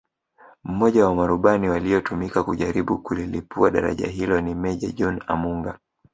[0.63, 5.79] Mmoja wa marubani waliotumika kujaribu kulilipua daraja hilo ni Meja John Amunga